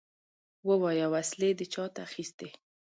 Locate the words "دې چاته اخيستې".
1.57-2.47